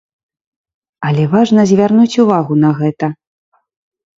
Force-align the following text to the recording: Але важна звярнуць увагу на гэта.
Але 1.09 1.23
важна 1.35 1.65
звярнуць 1.73 2.19
увагу 2.25 2.53
на 2.65 2.69
гэта. 2.81 3.11